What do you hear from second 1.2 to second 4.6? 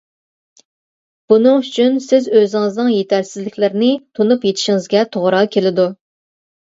بۇنىڭ ئۈچۈن سىز ئۆزىڭىزنىڭ يېتەرسىزلىكلىرىنى تونۇپ